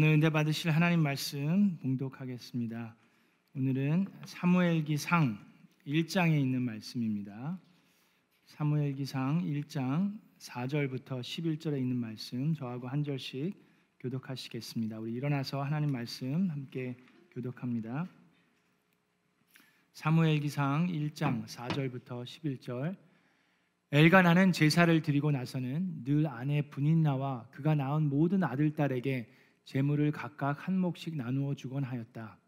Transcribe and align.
오늘 0.00 0.10
은혜 0.10 0.30
받으실 0.30 0.70
하나님 0.70 1.00
말씀 1.00 1.76
봉독하겠습니다. 1.78 2.94
오늘은 3.56 4.06
사무엘기상 4.26 5.36
1장에 5.88 6.40
있는 6.40 6.62
말씀입니다. 6.62 7.58
사무엘기상 8.46 9.42
1장 9.42 10.16
4절부터 10.38 11.18
11절에 11.18 11.78
있는 11.78 11.96
말씀 11.96 12.54
저하고 12.54 12.86
한 12.86 13.02
절씩 13.02 13.56
교독하시겠습니다. 13.98 15.00
우리 15.00 15.14
일어나서 15.14 15.64
하나님 15.64 15.90
말씀 15.90 16.48
함께 16.48 16.96
교독합니다. 17.32 18.06
사무엘기상 19.94 20.86
1장 20.86 21.44
4절부터 21.44 22.22
11절 22.22 22.94
엘가나는 23.90 24.52
제사를 24.52 25.02
드리고 25.02 25.32
나서는 25.32 26.04
늘 26.04 26.28
아내 26.28 26.62
분인 26.62 27.02
나와 27.02 27.48
그가 27.50 27.74
낳은 27.74 28.04
모든 28.04 28.44
아들 28.44 28.72
딸에게 28.72 29.34
재물을 29.68 30.10
각각 30.12 30.66
한 30.66 30.78
몫씩 30.78 31.14
나누어 31.14 31.54
주곤 31.54 31.84
하였다. 31.84 32.38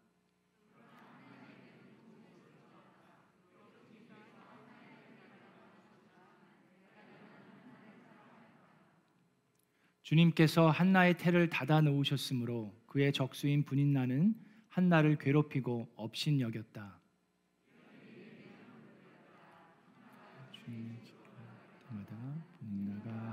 주님께서 10.01 10.71
한나의 10.71 11.19
태를 11.19 11.47
닫아 11.47 11.81
놓으셨으므로 11.81 12.73
그의 12.87 13.13
적수인 13.13 13.65
분인나는 13.65 14.33
한나를 14.69 15.19
괴롭히고 15.19 15.93
업신 15.95 16.39
여겼다. 16.39 16.99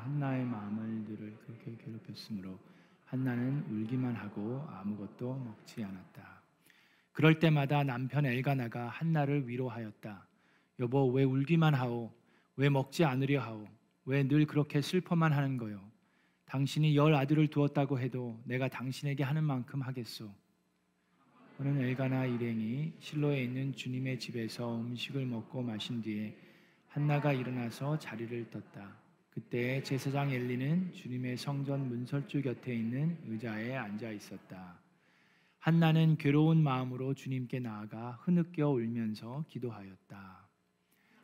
한나의 0.05 0.44
마음을 0.44 1.06
늘 1.06 1.39
그렇게 1.47 1.75
괴롭혔으므로 1.83 2.67
한나는 3.09 3.64
울기만 3.70 4.14
하고 4.14 4.67
아무것도 4.69 5.34
먹지 5.39 5.83
않았다. 5.83 6.42
그럴 7.12 7.39
때마다 7.39 7.83
남편 7.83 8.27
엘가나가 8.27 8.89
한나를 8.89 9.48
위로하였다. 9.48 10.27
여보 10.81 11.06
왜 11.11 11.25
울기만 11.25 11.75
하오? 11.75 12.12
왜 12.56 12.69
먹지 12.69 13.05
않으려 13.05 13.41
하오? 13.42 13.67
왜 14.05 14.25
늘 14.25 14.47
그렇게 14.47 14.81
슬퍼만 14.81 15.33
하는 15.33 15.56
거요? 15.56 15.81
당신이 16.45 16.97
열 16.97 17.15
아들을 17.15 17.48
두었다고 17.48 17.98
해도 17.98 18.41
내가 18.45 18.69
당신에게 18.69 19.22
하는 19.22 19.43
만큼 19.45 19.81
하겠소. 19.83 20.33
그는 21.56 21.81
엘가나 21.81 22.25
일행이 22.27 22.93
실로에 23.00 23.43
있는 23.43 23.72
주님의 23.72 24.19
집에서 24.19 24.81
음식을 24.81 25.27
먹고 25.27 25.61
마신 25.62 26.00
뒤에 26.00 26.37
한나가 26.89 27.33
일어나서 27.33 27.98
자리를 27.98 28.50
떴다. 28.50 28.97
그때 29.31 29.83
제사장 29.83 30.31
엘리는 30.31 30.93
주님의 30.93 31.37
성전 31.37 31.89
문설주 31.89 32.43
곁에 32.43 32.75
있는 32.75 33.17
의자에 33.27 33.77
앉아 33.77 34.11
있었다. 34.11 34.79
한나는 35.59 36.17
괴로운 36.17 36.62
마음으로 36.62 37.15
주님께 37.15 37.61
나아가 37.61 38.19
흐느껴 38.23 38.69
울면서 38.71 39.45
기도하였다. 39.49 40.49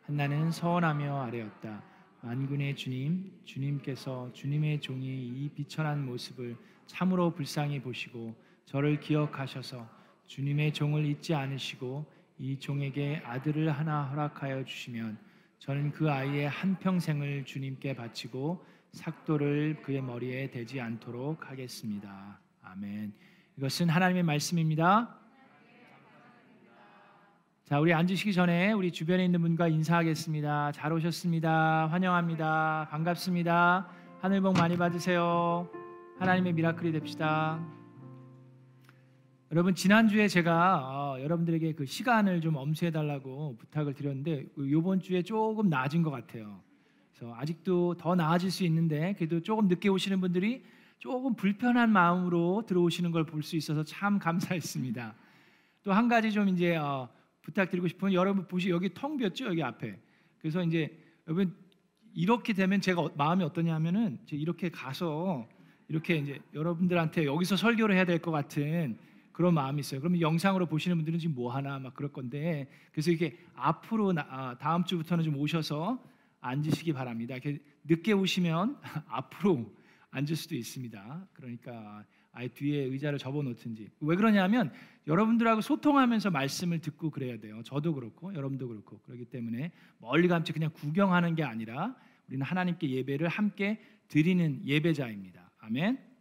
한나는 0.03 0.51
서원하며 0.51 1.23
아뢰었다. 1.23 1.83
만군의 2.21 2.77
주님, 2.77 3.41
주님께서 3.45 4.33
주님의 4.33 4.81
종이 4.81 5.07
이 5.07 5.51
비천한 5.55 6.05
모습을 6.05 6.57
참으로 6.87 7.35
불쌍히 7.35 7.81
보시고 7.81 8.35
저를 8.65 9.01
기억하셔서 9.01 9.89
주님의 10.27 10.73
종을 10.73 11.05
잊지 11.05 11.35
않으시고 11.35 12.05
이 12.39 12.59
종에게 12.59 13.23
아들을 13.25 13.71
하나 13.71 14.05
허락하여 14.05 14.65
주시면 14.65 15.19
저는 15.65 15.93
그 15.93 16.11
아이의 16.11 16.51
한 16.51 16.79
평생을 16.79 17.47
주님께 17.47 17.97
바치고 17.97 18.63
삭도를 18.93 19.81
그의 19.81 20.03
머리에 20.03 20.51
대지 20.51 20.79
않도록 20.79 21.51
하겠습니다. 21.51 22.39
아멘. 22.61 23.15
이것은 23.57 23.89
하나님의 23.89 24.25
말씀입니다. 24.25 25.17
자, 27.65 27.81
우리 27.81 27.95
앉으시기 27.95 28.35
전에 28.35 28.73
우리 28.73 28.93
주변에 28.93 29.25
있는 29.25 29.41
분과 29.41 29.69
인사하겠습니다. 29.69 30.73
잘 30.73 30.93
오셨습니다. 30.93 31.87
환영합니다. 31.87 32.89
반갑습니다. 32.91 33.89
하늘 34.21 34.43
복 34.43 34.59
많이 34.59 34.77
받으세요. 34.77 35.67
하나님의 36.19 36.53
미라클이 36.53 36.93
됩시다. 36.93 37.59
여러분 39.55 39.73
지난주에 39.77 40.27
제가 40.27 40.79
어, 41.15 41.21
여러분들에게 41.23 41.75
그 41.75 41.87
시간을 41.87 42.41
좀 42.41 42.57
엄수해 42.57 42.91
달라고 42.91 43.57
부탁을 43.57 43.95
드렸는데 43.95 44.47
이번 44.59 44.99
주에 44.99 45.23
조금 45.23 45.69
나아진 45.69 46.03
것 46.03 46.11
같아요. 46.11 46.61
그래서 47.13 47.33
아직도 47.37 47.95
더 47.95 48.17
나아질 48.17 48.51
수 48.51 48.65
있는데 48.65 49.15
그래도 49.17 49.41
조금 49.41 49.69
늦게 49.69 49.89
오시는 49.89 50.21
분들이 50.21 50.65
조금 50.99 51.37
불편한 51.37 51.93
마음으로 51.93 52.65
들어오시는 52.67 53.13
걸 53.13 53.25
볼 53.27 53.45
수 53.45 53.55
있어서 53.55 53.85
참 53.85 54.19
감사했습니다. 54.19 55.15
또 55.85 55.93
한 55.93 56.09
가지 56.09 56.33
좀 56.33 56.49
이제 56.49 56.75
어, 56.75 57.09
부탁드리고 57.43 57.87
싶은 57.87 58.13
여러분 58.13 58.49
보시 58.49 58.71
여기 58.71 58.93
텅 58.93 59.17
비었죠 59.17 59.45
여기 59.47 59.63
앞에. 59.63 60.01
그래서 60.39 60.65
이제 60.65 60.99
여러분 61.29 61.55
이렇게 62.13 62.55
되면 62.55 62.81
제가 62.81 63.03
어, 63.03 63.13
마음이 63.17 63.45
어떠냐면은 63.45 64.19
이렇게 64.33 64.69
가서 64.69 65.47
이렇게 65.87 66.17
이제 66.17 66.41
여러분들한테 66.55 67.27
여기서 67.27 67.55
설교를 67.55 67.95
해야 67.95 68.05
될 68.05 68.19
것 68.19 68.33
같은 68.33 68.99
그런 69.35 69.53
마음이 69.53 69.81
있어요. 69.81 70.01
그러면 70.01 70.21
영상으로 70.21 70.67
보시는 70.67 70.97
분들은 70.97 71.19
지금 71.19 71.35
뭐 71.35 71.53
하나 71.53 71.79
막 71.81 71.93
그럴 71.95 72.13
건데 72.13 72.69
그래서 72.93 73.11
이게 73.11 73.37
앞으로 73.57 74.13
나, 74.13 74.27
아, 74.31 74.57
다음 74.59 74.85
주부터는 74.85 75.25
좀 75.25 75.37
오셔서 75.37 76.03
앉으시기 76.41 76.93
바랍니다. 76.93 77.35
이렇게 77.35 77.59
늦게 77.83 78.13
오시면 78.13 78.79
앞으로 79.09 79.71
앉을 80.13 80.37
수도 80.37 80.55
있습니다. 80.55 81.27
그러니까 81.33 82.05
아예 82.31 82.47
뒤에 82.47 82.85
의자를 82.85 83.19
접어 83.19 83.43
놓든지. 83.43 83.91
왜 84.01 84.17
그러냐면 84.17 84.73
여러분들하고 85.09 85.61
소통하면서 85.61 86.31
말씀을 86.31 86.79
듣고 86.79 87.11
그래야 87.11 87.39
돼요. 87.39 87.61
저도 87.65 87.93
그렇고 87.93 88.33
여러분도 88.35 88.69
그렇고 88.69 88.99
그렇기 89.01 89.25
때문에 89.27 89.73
멀리 89.99 90.29
감지 90.29 90.53
그냥 90.53 90.71
구경하는 90.73 91.35
게 91.35 91.43
아니라 91.43 91.97
우리는 92.29 92.47
하나님께 92.47 92.89
예배를 92.89 93.27
함께 93.27 93.81
드리는 94.07 94.61
예배자입니다. 94.65 95.51
아멘. 95.59 96.14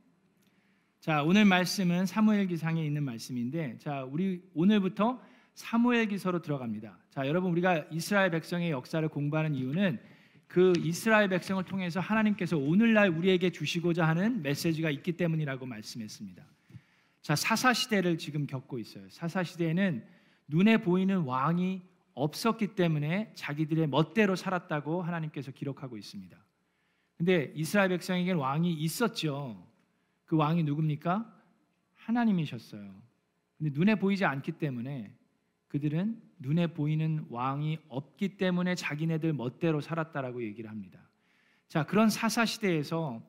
자, 1.03 1.21
오늘 1.21 1.43
말씀은 1.43 2.05
사무엘기상에 2.05 2.81
있는 2.81 3.03
말씀인데 3.03 3.77
자, 3.77 4.05
우리 4.05 4.41
오늘부터 4.53 5.19
사무엘기서로 5.53 6.41
들어갑니다. 6.41 6.97
자, 7.09 7.27
여러분 7.27 7.51
우리가 7.51 7.83
이스라엘 7.91 8.31
백성의 8.31 8.71
역사를 8.71 9.05
공부하는 9.09 9.53
이유는 9.53 9.99
그 10.47 10.71
이스라엘 10.77 11.27
백성을 11.27 11.61
통해서 11.65 11.99
하나님께서 11.99 12.57
오늘날 12.57 13.09
우리에게 13.09 13.49
주시고자 13.49 14.07
하는 14.07 14.41
메시지가 14.43 14.91
있기 14.91 15.17
때문이라고 15.17 15.65
말씀했습니다. 15.65 16.41
자, 17.21 17.35
사사 17.35 17.73
시대를 17.73 18.17
지금 18.17 18.47
겪고 18.47 18.79
있어요. 18.79 19.03
사사 19.09 19.43
시대에는 19.43 20.05
눈에 20.47 20.77
보이는 20.77 21.17
왕이 21.23 21.81
없었기 22.13 22.75
때문에 22.75 23.33
자기들의 23.35 23.87
멋대로 23.87 24.37
살았다고 24.37 25.01
하나님께서 25.01 25.51
기록하고 25.51 25.97
있습니다. 25.97 26.37
근데 27.17 27.51
이스라엘 27.55 27.89
백성에게는 27.89 28.39
왕이 28.39 28.71
있었죠. 28.71 29.72
그 30.25 30.35
왕이 30.35 30.63
누굽니까? 30.63 31.41
하나님이셨어요. 31.95 32.93
근데 33.57 33.71
눈에 33.73 33.95
보이지 33.95 34.25
않기 34.25 34.53
때문에 34.53 35.15
그들은 35.67 36.21
눈에 36.39 36.67
보이는 36.67 37.25
왕이 37.29 37.79
없기 37.87 38.37
때문에 38.37 38.75
자기네들 38.75 39.33
멋대로 39.33 39.81
살았다라고 39.81 40.43
얘기를 40.43 40.69
합니다. 40.69 40.99
자, 41.67 41.85
그런 41.85 42.09
사사 42.09 42.45
시대에서 42.45 43.21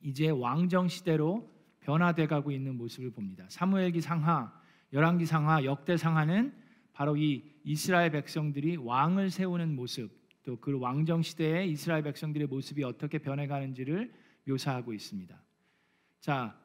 이제 0.00 0.30
왕정 0.30 0.88
시대로 0.88 1.48
변화돼 1.80 2.26
가고 2.26 2.50
있는 2.50 2.76
모습을 2.76 3.10
봅니다. 3.10 3.44
사무엘기 3.48 4.00
상하, 4.00 4.52
열왕기 4.92 5.26
상하, 5.26 5.64
역대 5.64 5.96
상하는 5.96 6.52
바로 6.92 7.16
이 7.16 7.44
이스라엘 7.64 8.10
백성들이 8.10 8.76
왕을 8.76 9.30
세우는 9.30 9.76
모습, 9.76 10.10
또 10.44 10.56
그 10.56 10.78
왕정 10.78 11.22
시대에 11.22 11.66
이스라엘 11.66 12.02
백성들의 12.02 12.48
모습이 12.48 12.82
어떻게 12.82 13.18
변해 13.18 13.46
가는지를 13.46 14.12
묘사하고 14.46 14.92
있습니다. 14.92 15.40
자, 16.22 16.56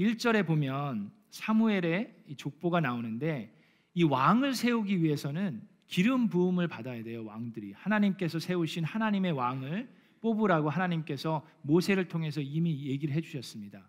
1절에 0.00 0.44
보면 0.44 1.12
사무엘의 1.30 2.12
족보가 2.36 2.80
나오는데 2.80 3.56
이 3.94 4.02
왕을 4.02 4.54
세우기 4.54 5.04
위해서는 5.04 5.62
기름 5.86 6.28
부음을 6.28 6.66
받아야 6.66 7.00
돼요, 7.04 7.24
왕들이. 7.24 7.74
하나님께서 7.74 8.40
세우신 8.40 8.82
하나님의 8.82 9.30
왕을 9.30 9.88
뽑으라고 10.20 10.68
하나님께서 10.68 11.46
모세를 11.62 12.08
통해서 12.08 12.40
이미 12.40 12.86
얘기를 12.86 13.14
해 13.14 13.20
주셨습니다. 13.20 13.88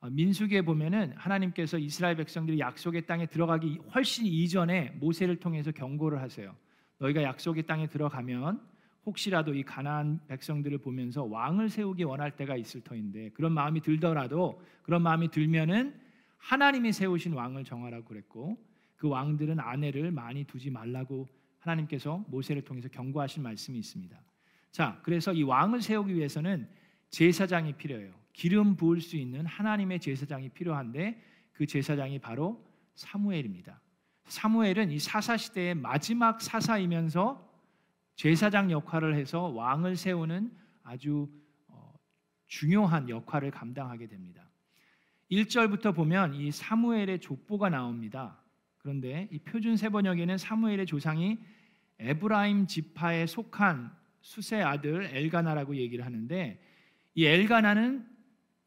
어, 0.00 0.10
민수기에 0.10 0.60
보면은 0.60 1.14
하나님께서 1.16 1.78
이스라엘 1.78 2.16
백성들이 2.16 2.58
약속의 2.58 3.06
땅에 3.06 3.24
들어가기 3.24 3.78
훨씬 3.94 4.26
이전에 4.26 4.90
모세를 5.00 5.36
통해서 5.36 5.72
경고를 5.72 6.20
하세요. 6.20 6.54
너희가 6.98 7.22
약속의 7.22 7.62
땅에 7.62 7.88
들어가면 7.88 8.60
혹시라도 9.06 9.54
이 9.54 9.62
가나안 9.62 10.20
백성들을 10.26 10.78
보면서 10.78 11.24
왕을 11.24 11.70
세우기 11.70 12.02
원할 12.02 12.34
때가 12.34 12.56
있을 12.56 12.80
터인데 12.80 13.30
그런 13.30 13.52
마음이 13.52 13.80
들더라도 13.80 14.60
그런 14.82 15.02
마음이 15.02 15.30
들면은 15.30 15.94
하나님이 16.38 16.92
세우신 16.92 17.32
왕을 17.32 17.64
정하라고 17.64 18.04
그랬고 18.04 18.58
그 18.96 19.08
왕들은 19.08 19.60
아내를 19.60 20.10
많이 20.10 20.44
두지 20.44 20.70
말라고 20.70 21.28
하나님께서 21.60 22.24
모세를 22.28 22.62
통해서 22.62 22.88
경고하신 22.88 23.42
말씀이 23.42 23.78
있습니다. 23.78 24.20
자, 24.72 25.00
그래서 25.02 25.32
이 25.32 25.42
왕을 25.42 25.82
세우기 25.82 26.14
위해서는 26.14 26.68
제사장이 27.10 27.74
필요해요. 27.74 28.12
기름 28.32 28.76
부을 28.76 29.00
수 29.00 29.16
있는 29.16 29.46
하나님의 29.46 30.00
제사장이 30.00 30.50
필요한데 30.50 31.20
그 31.52 31.64
제사장이 31.64 32.18
바로 32.18 32.62
사무엘입니다. 32.94 33.80
사무엘은 34.26 34.90
이 34.90 34.98
사사 34.98 35.36
시대의 35.36 35.76
마지막 35.76 36.40
사사이면서 36.40 37.45
제사장 38.16 38.70
역할을 38.70 39.14
해서 39.14 39.42
왕을 39.48 39.96
세우는 39.96 40.50
아주 40.82 41.28
어, 41.68 41.94
중요한 42.46 43.08
역할을 43.08 43.50
감당하게 43.50 44.08
됩니다. 44.08 44.42
1절부터 45.30 45.94
보면 45.94 46.34
이 46.34 46.50
사무엘의 46.50 47.20
족보가 47.20 47.68
나옵니다. 47.68 48.40
그런데 48.78 49.28
이 49.30 49.38
표준 49.38 49.76
세번역에는 49.76 50.38
사무엘의 50.38 50.86
조상이 50.86 51.38
에브라임 51.98 52.66
지파에 52.66 53.26
속한 53.26 53.90
수세 54.20 54.62
아들 54.62 55.04
엘가나라고 55.12 55.76
얘기를 55.76 56.04
하는데 56.04 56.62
이 57.14 57.26
엘가나는 57.26 58.06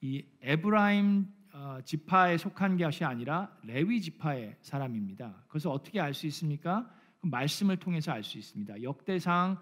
이 0.02 0.26
에브라임 0.42 1.28
어, 1.54 1.80
지파에 1.84 2.38
속한 2.38 2.78
것이 2.78 3.04
아니라 3.04 3.58
레위 3.64 4.02
지파의 4.02 4.58
사람입니다. 4.62 5.44
그래서 5.48 5.72
어떻게 5.72 6.00
알 6.00 6.14
수 6.14 6.28
있습니까? 6.28 6.90
그 7.22 7.28
말씀을 7.28 7.78
통해서 7.78 8.12
알 8.12 8.24
수 8.24 8.38
있습니다. 8.38 8.82
역대상 8.82 9.58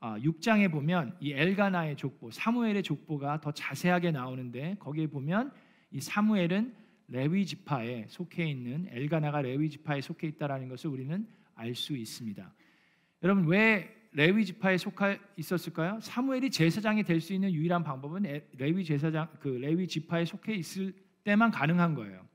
6장에 0.00 0.68
어, 0.68 0.70
보면 0.70 1.16
이 1.20 1.32
엘가나의 1.32 1.96
족보, 1.96 2.30
사무엘의 2.30 2.82
족보가 2.82 3.40
더 3.40 3.52
자세하게 3.52 4.10
나오는데 4.10 4.76
거기에 4.80 5.06
보면 5.06 5.52
이 5.92 6.00
사무엘은 6.00 6.74
레위 7.08 7.46
지파에 7.46 8.06
속해 8.08 8.44
있는 8.46 8.88
엘가나가 8.90 9.42
레위 9.42 9.68
지파에 9.70 10.00
속해 10.00 10.26
있다라는 10.28 10.68
것을 10.68 10.90
우리는 10.90 11.26
알 11.54 11.74
수 11.74 11.96
있습니다. 11.96 12.52
여러분 13.22 13.46
왜 13.46 13.94
레위 14.12 14.44
지파에 14.44 14.76
속해 14.78 15.20
있었을까요? 15.36 16.00
사무엘이 16.00 16.50
제사장이 16.50 17.04
될 17.04 17.20
수 17.20 17.32
있는 17.32 17.52
유일한 17.52 17.84
방법은 17.84 18.24
레위 18.58 18.84
제사장 18.84 19.28
그 19.38 19.48
레위 19.48 19.86
지파에 19.86 20.24
속해 20.24 20.54
있을 20.54 20.92
때만 21.24 21.50
가능한 21.50 21.94
거예요. 21.94 22.26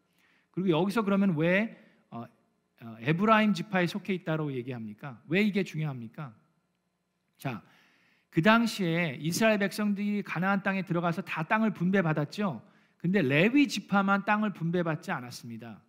그리고 0.51 0.69
여기서 0.69 1.03
그러면 1.03 1.35
왜 1.37 1.77
에브라임 3.01 3.53
지파에 3.53 3.87
속해 3.87 4.13
있다고 4.13 4.53
얘기합니까? 4.53 5.21
왜 5.27 5.41
이게 5.41 5.63
중요합니까? 5.63 6.35
자, 7.37 7.63
그 8.29 8.41
당시에 8.41 9.17
이스라엘 9.19 9.57
백성들이 9.59 10.21
가나안 10.23 10.61
땅에 10.63 10.83
들어가서 10.83 11.23
다 11.23 11.43
땅을 11.43 11.73
분배받았죠. 11.73 12.61
근데 12.97 13.21
레위 13.21 13.67
지파만 13.67 14.25
땅을 14.25 14.53
분배받지 14.53 15.11
않았습니다. 15.11 15.81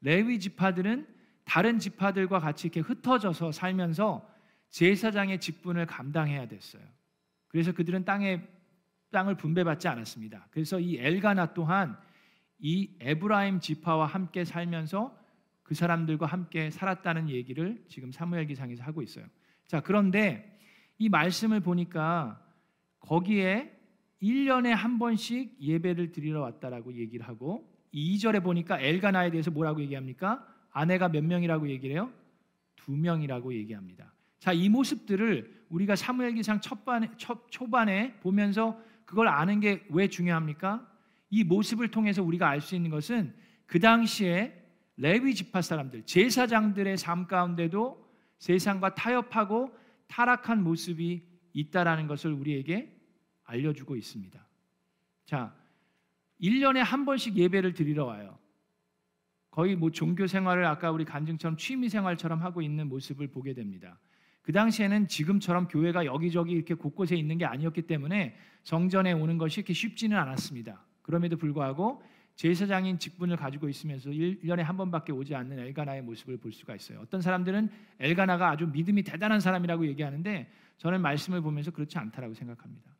레위 0.00 0.38
지파들은 0.38 1.06
다른 1.44 1.78
지파들과 1.78 2.38
같이 2.40 2.66
이렇게 2.66 2.80
흩어져서 2.80 3.52
살면서 3.52 4.28
제사장의 4.70 5.40
직분을 5.40 5.86
감당해야 5.86 6.48
됐어요. 6.48 6.82
그래서 7.48 7.72
그들은 7.72 8.04
땅에 8.04 8.42
땅을 9.10 9.36
분배받지 9.36 9.88
않았습니다. 9.88 10.48
그래서 10.50 10.80
이 10.80 10.98
엘가나 10.98 11.54
또한 11.54 11.96
이 12.58 12.90
에브라임 13.00 13.60
지파와 13.60 14.06
함께 14.06 14.44
살면서 14.44 15.16
그 15.66 15.74
사람들과 15.74 16.26
함께 16.26 16.70
살았다는 16.70 17.28
얘기를 17.28 17.82
지금 17.88 18.12
사무엘기상에서 18.12 18.84
하고 18.84 19.02
있어요. 19.02 19.26
자, 19.66 19.80
그런데 19.80 20.56
이 20.96 21.08
말씀을 21.08 21.58
보니까 21.58 22.40
거기에 23.00 23.76
1년에 24.22 24.68
한 24.68 25.00
번씩 25.00 25.60
예배를 25.60 26.12
드리러 26.12 26.40
왔다라고 26.40 26.94
얘기를 26.94 27.26
하고 27.26 27.68
2절에 27.92 28.44
보니까 28.44 28.80
엘가나에 28.80 29.32
대해서 29.32 29.50
뭐라고 29.50 29.80
얘기합니까? 29.80 30.46
아내가 30.70 31.08
몇 31.08 31.24
명이라고 31.24 31.68
얘기를 31.68 31.96
해요? 31.96 32.12
두 32.76 32.92
명이라고 32.92 33.52
얘기합니다. 33.52 34.12
자, 34.38 34.52
이 34.52 34.68
모습들을 34.68 35.66
우리가 35.68 35.96
사무엘기상 35.96 36.60
첫반에, 36.60 37.10
첫, 37.16 37.50
초반에 37.50 38.14
보면서 38.20 38.80
그걸 39.04 39.26
아는 39.26 39.58
게 39.58 39.82
왜 39.90 40.06
중요합니까? 40.06 40.88
이 41.28 41.42
모습을 41.42 41.90
통해서 41.90 42.22
우리가 42.22 42.48
알 42.48 42.60
수 42.60 42.76
있는 42.76 42.90
것은 42.90 43.34
그 43.66 43.80
당시에 43.80 44.62
레위 44.96 45.34
지파 45.34 45.62
사람들, 45.62 46.04
제사장들의 46.06 46.96
삶 46.96 47.26
가운데도 47.26 48.06
세상과 48.38 48.94
타협하고 48.94 49.76
타락한 50.08 50.62
모습이 50.62 51.22
있다라는 51.52 52.06
것을 52.06 52.32
우리에게 52.32 52.94
알려주고 53.44 53.96
있습니다. 53.96 54.46
자, 55.24 55.54
1년에 56.40 56.78
한 56.78 57.04
번씩 57.04 57.36
예배를 57.36 57.72
드리러 57.72 58.04
와요. 58.04 58.38
거의 59.50 59.74
뭐 59.74 59.90
종교 59.90 60.26
생활을 60.26 60.66
아까 60.66 60.90
우리 60.90 61.04
간증처럼 61.04 61.56
취미 61.56 61.88
생활처럼 61.88 62.42
하고 62.42 62.60
있는 62.60 62.88
모습을 62.88 63.28
보게 63.28 63.54
됩니다. 63.54 63.98
그 64.42 64.52
당시에는 64.52 65.08
지금처럼 65.08 65.66
교회가 65.66 66.04
여기저기 66.04 66.52
이렇게 66.52 66.74
곳곳에 66.74 67.16
있는 67.16 67.38
게 67.38 67.46
아니었기 67.46 67.82
때문에 67.82 68.36
성전에 68.64 69.12
오는 69.12 69.38
것이 69.38 69.60
이렇게 69.60 69.72
쉽지는 69.72 70.16
않았습니다. 70.18 70.84
그럼에도 71.02 71.36
불구하고 71.36 72.02
제사장인 72.36 72.98
직분을 72.98 73.36
가지고 73.36 73.68
있으면서 73.68 74.10
1년에 74.10 74.58
한 74.58 74.76
번밖에 74.76 75.12
오지 75.12 75.34
않는 75.34 75.58
엘가나의 75.58 76.02
모습을 76.02 76.36
볼 76.36 76.52
수가 76.52 76.74
있어요. 76.76 77.00
어떤 77.00 77.22
사람들은 77.22 77.70
엘가나가 77.98 78.50
아주 78.50 78.66
믿음이 78.66 79.02
대단한 79.02 79.40
사람이라고 79.40 79.86
얘기하는데 79.86 80.50
저는 80.76 81.00
말씀을 81.00 81.40
보면서 81.40 81.70
그렇지 81.70 81.98
않다라고 81.98 82.34
생각합니다. 82.34 82.94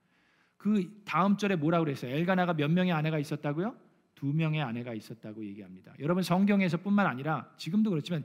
그 0.57 1.03
다음 1.05 1.37
절에 1.37 1.55
뭐라고 1.55 1.85
그랬어요? 1.85 2.15
엘가나가 2.15 2.55
몇 2.55 2.71
명의 2.71 2.93
아내가 2.93 3.19
있었다고요? 3.19 3.77
두 4.15 4.33
명의 4.33 4.63
아내가 4.63 4.95
있었다고 4.95 5.45
얘기합니다. 5.45 5.93
여러분 6.01 6.23
성경에서뿐만 6.23 7.07
아니라 7.07 7.53
지금도 7.59 7.91
그렇지만 7.91 8.25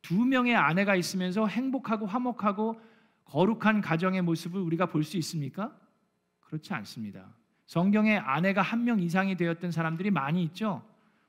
두 0.00 0.24
명의 0.24 0.56
아내가 0.56 0.96
있으면서 0.96 1.46
행복하고 1.46 2.06
화목하고 2.06 2.80
거룩한 3.26 3.82
가정의 3.82 4.22
모습을 4.22 4.60
우리가 4.60 4.86
볼 4.86 5.04
수 5.04 5.18
있습니까? 5.18 5.78
그렇지 6.40 6.72
않습니다. 6.72 7.34
성경에 7.66 8.16
아내가 8.16 8.62
한 8.62 8.84
명 8.84 9.00
이상이 9.00 9.36
되었던 9.36 9.70
사람들이 9.72 10.10
많이 10.10 10.42
있죠. 10.44 10.82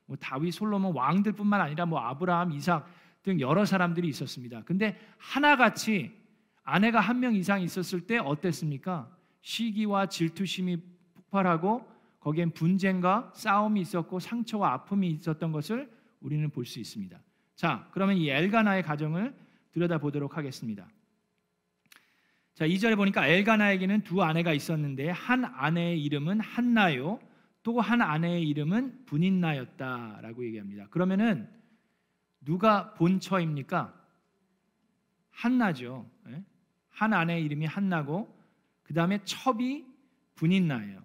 뭐 0.06 0.16
다윗, 0.16 0.52
솔로몬 0.52 0.94
왕들뿐만 0.96 1.60
아니라 1.60 1.84
뭐 1.86 2.00
아브라함, 2.00 2.52
이삭 2.52 2.88
등 3.22 3.40
여러 3.40 3.64
사람들이 3.64 4.08
있었습니다. 4.08 4.62
근데 4.64 4.98
하나같이 5.18 6.16
아내가 6.64 7.00
한 7.00 7.20
명 7.20 7.34
이상 7.34 7.60
있었을 7.60 8.02
때 8.06 8.18
어땠습니까? 8.18 9.10
시기와 9.40 10.06
질투심이 10.06 10.78
폭발하고 11.14 11.86
거기엔 12.20 12.50
분쟁과 12.52 13.32
싸움이 13.34 13.80
있었고 13.80 14.18
상처와 14.20 14.72
아픔이 14.72 15.10
있었던 15.10 15.52
것을 15.52 15.90
우리는 16.20 16.48
볼 16.50 16.64
수 16.64 16.78
있습니다. 16.78 17.18
자, 17.54 17.88
그러면 17.92 18.16
이 18.16 18.28
엘가나의 18.30 18.82
가정을 18.82 19.34
들여다보도록 19.72 20.36
하겠습니다. 20.36 20.86
자, 22.58 22.66
2절에 22.66 22.96
보니까 22.96 23.28
엘가나에게는 23.28 24.00
두 24.00 24.20
아내가 24.20 24.52
있었는데 24.52 25.10
한 25.10 25.44
아내의 25.44 26.02
이름은 26.02 26.40
한나요. 26.40 27.20
또 27.62 27.80
한 27.80 28.02
아내의 28.02 28.48
이름은 28.48 29.04
분인나였다라고 29.06 30.44
얘기합니다. 30.44 30.88
그러면은 30.88 31.48
누가 32.40 32.94
본처입니까? 32.94 33.94
한나죠. 35.30 36.10
예? 36.30 36.42
한 36.88 37.12
아내의 37.12 37.44
이름이 37.44 37.64
한나고 37.64 38.36
그 38.82 38.92
다음에 38.92 39.20
첩이 39.22 39.84
분인나예요. 40.34 41.00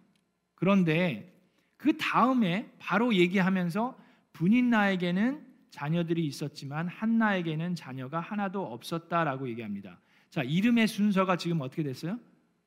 그런데 0.56 1.40
그 1.78 1.96
다음에 1.98 2.74
바로 2.80 3.14
얘기하면서 3.14 3.96
분인나에게는 4.32 5.46
자녀들이 5.70 6.26
있었지만 6.26 6.88
한나에게는 6.88 7.76
자녀가 7.76 8.20
하나도 8.20 8.74
없었다라고 8.74 9.48
얘기합니다. 9.50 10.00
자, 10.34 10.42
이름의 10.42 10.88
순서가 10.88 11.38
지금 11.38 11.62
어떻게 11.62 11.84
됐어요? 11.84 12.20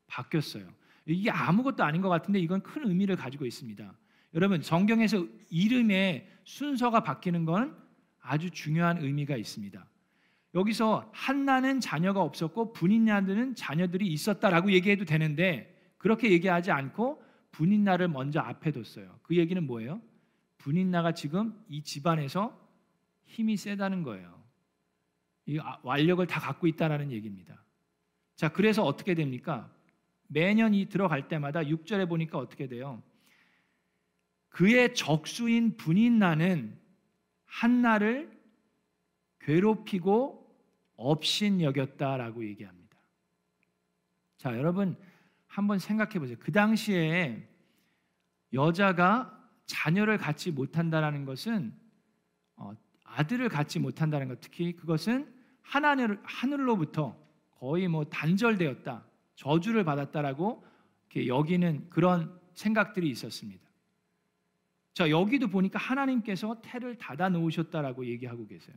바뀌었어요. 0.06 0.72
이게 1.04 1.32
아무것도 1.32 1.82
아닌 1.82 2.00
것 2.00 2.08
같은데 2.08 2.38
이건 2.38 2.62
큰 2.62 2.86
의미를 2.86 3.16
가지고 3.16 3.44
있습니다. 3.44 3.92
여러분, 4.34 4.62
성경에서 4.62 5.26
이름의 5.50 6.28
순서가 6.44 7.02
바뀌는 7.02 7.44
건 7.44 7.76
아주 8.20 8.52
중요한 8.52 8.98
의미가 8.98 9.36
있습니다. 9.36 9.84
여기서 10.54 11.10
한나는 11.12 11.80
자녀가 11.80 12.22
없었고 12.22 12.72
분인나는 12.72 13.56
자녀들이 13.56 14.06
있었다라고 14.06 14.70
얘기해도 14.70 15.04
되는데 15.04 15.76
그렇게 15.98 16.30
얘기하지 16.30 16.70
않고 16.70 17.20
분인나를 17.50 18.06
먼저 18.06 18.38
앞에 18.38 18.70
뒀어요. 18.70 19.18
그 19.24 19.34
얘기는 19.36 19.60
뭐예요? 19.66 20.00
분인나가 20.58 21.14
지금 21.14 21.52
이 21.68 21.82
집안에서 21.82 22.56
힘이 23.24 23.56
세다는 23.56 24.04
거예요. 24.04 24.35
이 25.46 25.58
아, 25.60 25.78
완력을 25.82 26.26
다 26.26 26.40
갖고 26.40 26.66
있다라는 26.66 27.12
얘기입니다. 27.12 27.62
자, 28.34 28.48
그래서 28.50 28.82
어떻게 28.82 29.14
됩니까? 29.14 29.72
매년 30.28 30.74
이 30.74 30.88
들어갈 30.88 31.28
때마다 31.28 31.60
6절에 31.60 32.08
보니까 32.08 32.38
어떻게 32.38 32.66
돼요? 32.66 33.02
그의 34.48 34.94
적수인 34.94 35.76
분인나는 35.76 36.78
한나를 37.44 38.30
괴롭히고 39.40 40.44
업신 40.96 41.60
여겼다라고 41.60 42.44
얘기합니다. 42.44 42.96
자, 44.36 44.56
여러분 44.56 44.96
한번 45.46 45.78
생각해 45.78 46.18
보세요. 46.18 46.36
그 46.40 46.52
당시에 46.52 47.48
여자가 48.52 49.32
자녀를 49.66 50.18
갖지 50.18 50.50
못한다라는 50.50 51.24
것은 51.24 51.72
어, 52.56 52.72
아들을 53.04 53.48
갖지 53.48 53.78
못한다는 53.78 54.28
것, 54.28 54.40
특히 54.40 54.74
그것은 54.74 55.35
하나님 55.66 56.18
하늘로부터 56.22 57.16
거의 57.58 57.88
뭐 57.88 58.04
단절되었다, 58.04 59.04
저주를 59.34 59.84
받았다라고 59.84 60.64
여기는 61.16 61.88
그런 61.90 62.38
생각들이 62.54 63.08
있었습니다. 63.10 63.66
자, 64.92 65.10
여기도 65.10 65.48
보니까 65.48 65.78
하나님께서 65.78 66.60
태를 66.62 66.96
닫아 66.96 67.30
놓으셨다라고 67.30 68.06
얘기하고 68.06 68.46
계세요. 68.46 68.76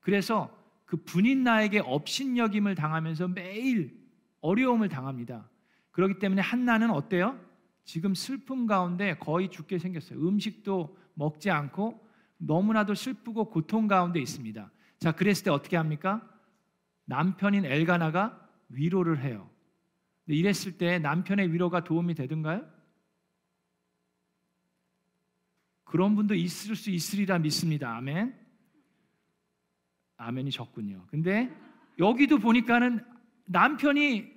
그래서 0.00 0.56
그 0.84 0.96
분인 0.98 1.44
나에게 1.44 1.80
업신여김을 1.80 2.74
당하면서 2.74 3.28
매일 3.28 3.98
어려움을 4.40 4.88
당합니다. 4.88 5.48
그렇기 5.92 6.18
때문에 6.18 6.42
한나는 6.42 6.90
어때요? 6.90 7.38
지금 7.84 8.14
슬픔 8.14 8.66
가운데 8.66 9.16
거의 9.18 9.50
죽게 9.50 9.78
생겼어요. 9.78 10.18
음식도 10.18 10.96
먹지 11.14 11.50
않고 11.50 12.06
너무나도 12.38 12.94
슬프고 12.94 13.50
고통 13.50 13.86
가운데 13.86 14.20
있습니다. 14.20 14.70
자, 15.02 15.10
그랬을 15.10 15.42
때 15.42 15.50
어떻게 15.50 15.76
합니까? 15.76 16.22
남편인 17.06 17.64
엘가나가 17.64 18.48
위로를 18.68 19.20
해요. 19.20 19.50
이랬을 20.28 20.78
때 20.78 21.00
남편의 21.00 21.52
위로가 21.52 21.82
도움이 21.82 22.14
되든가요? 22.14 22.64
그런 25.82 26.14
분도 26.14 26.36
있을 26.36 26.76
수 26.76 26.90
있으리라 26.90 27.40
믿습니다. 27.40 27.96
아멘. 27.96 28.32
아멘이 30.18 30.52
적군요. 30.52 31.04
근데 31.10 31.52
여기도 31.98 32.38
보니까는 32.38 33.04
남편이 33.46 34.32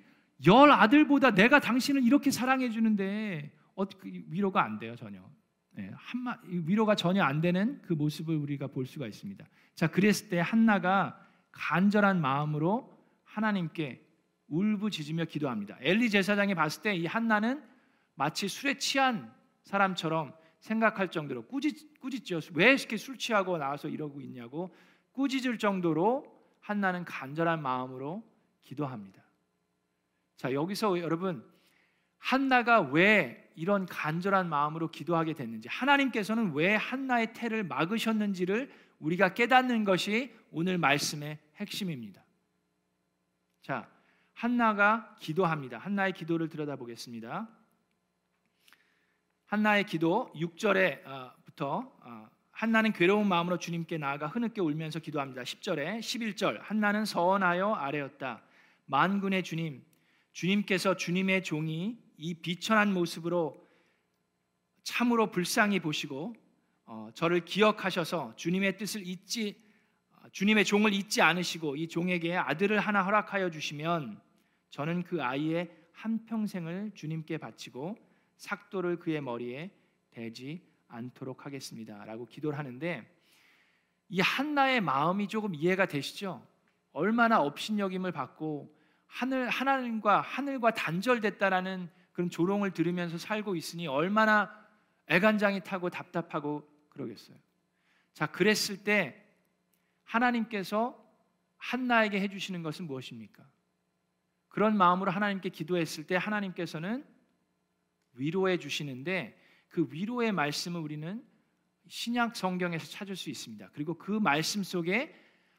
열 0.48 0.72
아들보다 0.72 1.36
내가 1.36 1.60
당신을 1.60 2.04
이렇게 2.04 2.32
사랑해 2.32 2.72
주는데 2.72 3.56
어떻게 3.76 4.24
위로가 4.30 4.64
안 4.64 4.80
돼요 4.80 4.96
전혀. 4.96 5.22
네, 5.76 5.92
한마 5.94 6.38
위로가 6.46 6.96
전혀 6.96 7.22
안 7.24 7.42
되는 7.42 7.82
그 7.82 7.94
모습을 7.94 8.36
우리가 8.36 8.68
볼 8.68 8.86
수가 8.86 9.08
있습니다. 9.08 9.46
자, 9.76 9.88
그랬을 9.88 10.30
때 10.30 10.40
한나가 10.40 11.20
간절한 11.52 12.22
마음으로 12.22 12.98
하나님께 13.26 14.02
울부짖으며 14.48 15.26
기도합니다. 15.26 15.78
엘리 15.82 16.10
제사장이 16.10 16.56
봤을 16.56 16.82
때 16.82 16.96
이 16.96 17.06
한나는 17.06 17.62
마치 18.14 18.48
술에 18.48 18.78
취한 18.78 19.34
사람처럼 19.64 20.34
생각할 20.60 21.12
정도로 21.12 21.46
꾸짖 21.48 22.00
꾸짖죠. 22.00 22.40
왜 22.54 22.74
이렇게 22.74 22.96
술 22.96 23.18
취하고 23.18 23.58
나와서 23.58 23.90
이러고 23.90 24.22
있냐고 24.22 24.74
꾸짖을 25.12 25.58
정도로 25.58 26.26
한나는 26.62 27.04
간절한 27.04 27.62
마음으로 27.62 28.24
기도합니다. 28.62 29.22
자, 30.38 30.54
여기서 30.54 31.00
여러분 31.00 31.46
한나가 32.18 32.80
왜 32.80 33.45
이런 33.56 33.86
간절한 33.86 34.50
마음으로 34.50 34.92
기도하게 34.92 35.34
됐는지 35.34 35.68
하나님께서는 35.70 36.54
왜 36.54 36.76
한나의 36.76 37.34
태를 37.34 37.64
막으셨는지를 37.64 38.72
우리가 39.00 39.34
깨닫는 39.34 39.84
것이 39.84 40.34
오늘 40.52 40.78
말씀의 40.78 41.38
핵심입니다. 41.58 42.24
자, 43.62 43.90
한나가 44.34 45.16
기도합니다. 45.20 45.78
한나의 45.78 46.14
기도를 46.14 46.50
들여다보겠습니다. 46.50 47.48
한나의 49.46 49.86
기도 49.86 50.32
6절에부터 50.36 51.62
어, 51.62 52.30
한나는 52.52 52.94
괴로운 52.94 53.28
마음으로 53.28 53.58
주님께 53.58 53.98
나아가 53.98 54.28
흐느껴 54.28 54.64
울면서 54.64 55.00
기도합니다. 55.00 55.44
10절에 55.44 56.00
11절 56.00 56.60
한나는 56.62 57.06
서원하여 57.06 57.74
아뢰었다. 57.74 58.42
만군의 58.86 59.44
주님 59.44 59.84
주님께서 60.32 60.98
주님의 60.98 61.44
종이 61.44 61.98
이 62.18 62.34
비천한 62.34 62.94
모습으로 62.94 63.66
참으로 64.84 65.32
불쌍히 65.32 65.80
보시고 65.80 66.36
어, 66.86 67.10
저를 67.14 67.44
기억하셔서 67.44 68.36
주님의 68.36 68.78
뜻을 68.78 69.06
잊지 69.06 69.62
어, 70.12 70.30
주님의 70.32 70.66
종을 70.66 70.94
잊지 70.94 71.22
않으시고 71.22 71.76
이 71.76 71.88
종에게 71.88 72.36
아들을 72.36 72.80
하나 72.80 73.04
허락하여 73.04 73.50
주시면 73.50 74.22
저는 74.70 75.04
그 75.04 75.24
아이의 75.24 75.72
한 75.92 76.26
평생을 76.26 76.92
주님께 76.94 77.38
바치고 77.38 77.98
삭도를 78.38 79.00
그의 79.00 79.22
머리에 79.22 79.72
대지 80.12 80.62
않도록 80.88 81.46
하겠습니다라고 81.46 82.28
기도를 82.28 82.60
하는데 82.60 83.10
이 84.10 84.20
한나의 84.20 84.82
마음이 84.82 85.28
조금 85.28 85.56
이해가 85.56 85.88
되시죠? 85.88 86.46
얼마나 86.92 87.42
업신여김을 87.42 88.12
받고 88.12 88.74
하늘 89.08 89.50
하나님과 89.50 90.22
하늘과 90.22 90.72
단절됐다라는 90.72 91.90
그런 92.16 92.30
조롱을 92.30 92.72
들으면서 92.72 93.18
살고 93.18 93.58
있으니 93.58 93.88
얼마나 93.88 94.50
애간장이 95.08 95.66
타고 95.66 95.90
답답하고 95.90 96.66
그러겠어요. 96.90 97.38
자, 98.14 98.26
그랬을 98.26 98.86
때 98.86 99.22
하나님께서 100.06 100.98
한나에게 101.58 102.22
해주시는 102.22 102.64
것은 102.64 102.88
무엇입니까? 102.88 103.46
그런 104.48 104.78
마음으로 104.78 105.12
하나님께 105.12 105.50
기도했을 105.50 106.08
때 106.08 106.16
하나님께서는 106.16 107.06
위로해 108.14 108.58
주시는데 108.60 109.38
그 109.68 109.86
위로의 109.92 110.32
말씀을 110.32 110.80
우리는 110.80 111.22
신약 111.90 112.38
성경에서 112.38 112.88
찾을 112.88 113.18
수 113.18 113.30
있습니다. 113.30 113.72
그리고 113.74 113.96
그 113.96 114.12
말씀 114.12 114.64
속에 114.64 115.14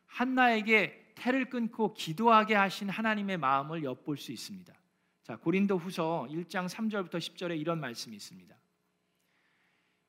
한나에게 0.06 1.12
태를 1.16 1.50
끊고 1.50 1.92
기도하게 1.92 2.54
하신 2.54 2.88
하나님의 2.88 3.36
마음을 3.36 3.84
엿볼 3.84 4.16
수 4.16 4.32
있습니다. 4.32 4.72
자, 5.26 5.34
고린도 5.34 5.78
후서 5.78 6.24
1장 6.30 6.68
3절부터 6.68 7.14
10절에 7.14 7.60
이런 7.60 7.80
말씀이 7.80 8.14
있습니다. 8.14 8.54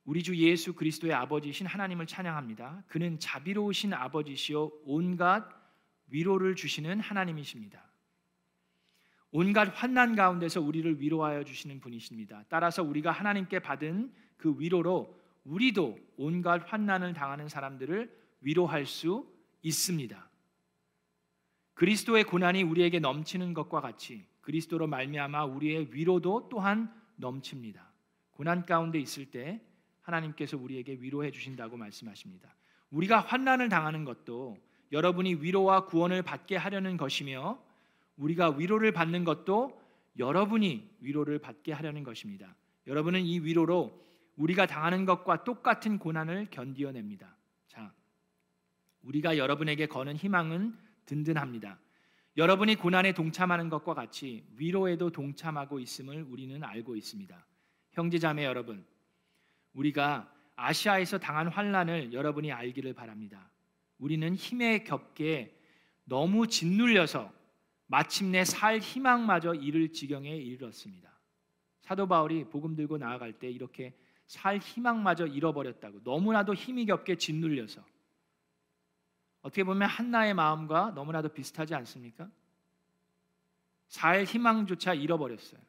우리 0.04 0.22
주 0.22 0.38
예수 0.38 0.74
그리스도의 0.74 1.12
아버지신 1.12 1.66
하나님을 1.66 2.06
찬양합니다. 2.06 2.84
그는 2.88 3.18
자비로우신 3.18 3.94
아버지시요 3.94 4.72
온갖 4.86 5.50
위로를 6.10 6.56
주시는 6.56 7.00
하나님이십니다. 7.00 7.84
온갖 9.32 9.72
환난 9.74 10.16
가운데서 10.16 10.62
우리를 10.62 11.02
위로하여 11.02 11.44
주시는 11.44 11.80
분이십니다. 11.80 12.44
따라서 12.48 12.84
우리가 12.84 13.10
하나님께 13.10 13.58
받은 13.58 14.14
그 14.38 14.56
위로로 14.60 15.20
우리도 15.46 15.98
온갖 16.18 16.72
환난을 16.72 17.14
당하는 17.14 17.50
사람들을 17.50 18.16
위로할 18.42 18.86
수 18.86 19.28
있습니다. 19.64 20.30
그리스도의 21.74 22.24
고난이 22.26 22.62
우리에게 22.62 23.00
넘치는 23.00 23.56
것과 23.56 23.82
같이 23.82 24.24
그리스도로 24.48 24.88
말미암아 24.88 25.44
우리의 25.44 25.89
위로도 25.92 26.48
또한 26.48 26.89
넘칩니다. 27.18 27.92
고난 28.32 28.66
가운데 28.66 28.98
있을 28.98 29.25
때 29.25 29.62
하나님께서 30.04 30.58
우리에게 30.58 30.94
위로해 31.01 31.32
주신다고 31.32 31.75
말씀하십니다. 31.75 32.56
우리가 32.89 33.20
환난을 33.20 33.68
당하는 33.68 34.06
것도 34.06 34.58
여러분이 34.94 35.36
위로와 35.42 35.84
구원을 35.88 36.22
받게 36.22 36.56
하려는 36.56 36.96
것이며 36.96 37.62
우리가 38.16 38.51
위로를 38.51 38.94
받는 38.94 39.25
것도 39.25 39.82
여러분이 40.18 40.96
위로를 41.01 41.39
받게 41.39 41.74
하려는 41.74 42.04
것입니다. 42.04 42.56
여러분은 42.88 43.25
이 43.25 43.39
위로로 43.39 44.01
우리가 44.38 44.66
당하는 44.66 45.04
것과 45.04 45.44
똑같은 45.44 46.00
고난을 46.00 46.48
견디어냅니다. 46.51 47.36
자, 47.68 47.92
우리가 49.04 49.38
여러분에게 49.38 49.88
거는 49.88 50.16
희망은 50.16 50.74
든든합니다. 51.06 51.80
여러분이 52.38 52.75
고난에 52.75 53.13
동참하는 53.13 53.67
것과 53.67 53.96
같이 53.96 54.46
위로에도 54.58 55.10
동참하고 55.10 55.79
있음을 55.79 56.24
우리는 56.29 56.63
알고 56.63 56.96
있습니다. 56.96 57.46
형제자매 57.94 58.46
여러분, 58.46 58.86
우리가 59.74 60.32
아시아에서 60.56 61.17
당한 61.17 61.48
환란을 61.48 62.13
여러분이 62.13 62.51
알기를 62.51 62.94
바랍니다. 62.94 63.51
우리는 63.98 64.36
힘에 64.36 64.84
겹게 64.84 65.60
너무 66.03 66.46
짓눌려서 66.46 67.34
마침내 67.88 68.46
살 68.46 68.77
희망마저 68.77 69.56
잃을 69.56 69.91
지경에 69.91 70.36
이르렀습니다. 70.36 71.12
사도 71.82 72.08
바울이 72.08 72.44
복음 72.50 72.75
들고 72.75 73.00
나아갈 73.00 73.34
때 73.34 73.50
이렇게 73.50 73.98
살 74.27 74.60
희망마저 74.60 75.25
잃어버렸다고 75.25 76.01
너무나도 76.03 76.53
힘이 76.53 76.86
겹게 76.86 77.15
짓눌려서 77.15 77.84
어떻게 79.48 79.63
보면 79.63 79.88
한나의 79.88 80.34
마음과 80.34 80.92
너무나도 80.92 81.30
비슷하지 81.30 81.74
않습니까? 81.74 82.30
살 83.88 84.25
희망조차 84.25 84.94
잃어버렸어요. 84.94 85.62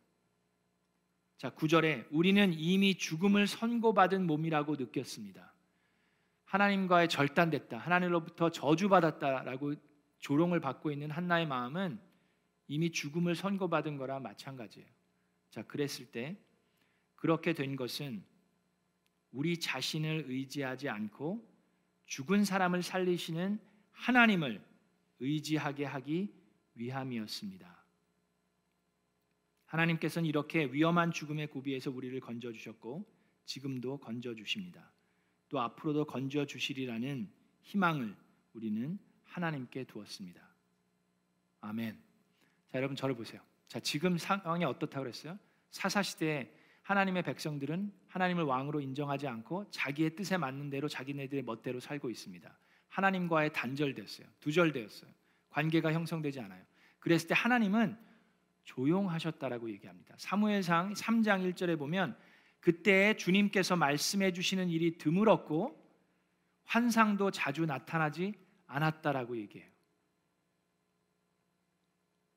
자, 1.37 1.50
9절에 1.50 2.08
우리는 2.11 2.52
이미 2.54 2.97
죽음을 2.97 3.47
선고받은 3.47 4.26
몸이라고 4.26 4.75
느꼈습니다. 4.75 5.54
하나님과의 6.47 7.08
절단됐다. 7.08 7.78
하나님으로부터 7.78 8.50
저주받았다라고 8.50 9.75
조롱을 10.18 10.58
받고 10.58 10.90
있는 10.90 11.12
한나의 11.12 11.47
마음은 11.47 12.00
이미 12.66 12.90
죽음을 12.90 13.37
선고받은 13.37 13.97
거랑 13.97 14.25
마찬가지예요. 14.25 14.88
자, 15.50 15.62
그랬을 15.62 16.11
때 16.11 16.37
그렇게 17.14 17.52
된 17.52 17.76
것은 17.76 18.25
우리 19.30 19.61
자신을 19.61 20.25
의지하지 20.26 20.88
않고 20.88 21.49
죽은 22.06 22.44
사람을 22.44 22.82
살리시는 22.82 23.67
하나님을 23.99 24.64
의지하게 25.21 25.85
하기 25.85 26.33
위함이었습니다. 26.75 27.76
하나님께서는 29.67 30.28
이렇게 30.28 30.64
위험한 30.67 31.12
죽음의 31.12 31.49
고비에서 31.49 31.90
우리를 31.90 32.19
건져 32.21 32.52
주셨고 32.52 33.05
지금도 33.45 33.99
건져 33.99 34.35
주십니다. 34.35 34.90
또 35.49 35.61
앞으로도 35.61 36.07
건져 36.07 36.47
주시리라는 36.47 37.31
희망을 37.62 38.17
우리는 38.55 38.99
하나님께 39.25 39.85
두었습니다. 39.85 40.40
아멘. 41.61 41.99
자, 42.69 42.78
여러분 42.78 42.97
저를 42.97 43.14
보세요. 43.14 43.40
자, 43.67 43.81
지금 43.81 44.17
상황이 44.17 44.64
어떻다고 44.64 45.02
그랬어요? 45.05 45.38
사사 45.71 46.02
시대에 46.02 46.50
하나님의 46.83 47.23
백성들은 47.25 47.93
하나님을 48.07 48.45
왕으로 48.45 48.81
인정하지 48.81 49.26
않고 49.26 49.71
자기의 49.71 50.17
뜻에 50.17 50.38
맞는 50.38 50.71
대로 50.71 50.88
자기네들의 50.88 51.43
멋대로 51.45 51.81
살고 51.81 52.09
있습니다. 52.09 52.57
하나님과의 52.88 53.52
단절됐어요. 53.52 54.26
두절되었어요. 54.40 55.11
관계가 55.50 55.92
형성되지 55.92 56.40
않아요. 56.40 56.62
그랬을 56.99 57.28
때 57.28 57.35
하나님은 57.37 57.99
조용하셨다라고 58.64 59.71
얘기합니다. 59.71 60.14
사무엘상 60.18 60.92
3장 60.92 61.52
1절에 61.52 61.78
보면 61.78 62.16
그때 62.61 63.16
주님께서 63.16 63.76
말씀해 63.76 64.33
주시는 64.33 64.68
일이 64.68 64.99
드물었고 64.99 65.78
환상도 66.64 67.30
자주 67.30 67.64
나타나지 67.64 68.35
않았다라고 68.66 69.38
얘기해요. 69.38 69.68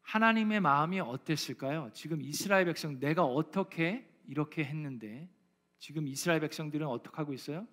하나님의 0.01 0.61
마음이 0.61 0.99
어땠을까요? 0.99 1.89
지금 1.93 2.21
이스라엘 2.21 2.65
백성 2.65 2.99
내가 2.99 3.23
어떻게 3.23 4.09
이렇게 4.27 4.63
했는데 4.63 5.29
지금 5.79 6.07
이스라엘 6.07 6.39
백성들은 6.41 6.85
어떻게 6.87 7.15
하고 7.17 7.33
있어요? 7.33 7.67